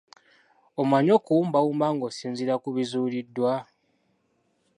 Omanyi 0.81 1.11
okuwumbawumba 1.17 1.87
ng'osinziira 1.93 2.55
ku 2.63 2.69
bizuuliddwa? 2.75 3.53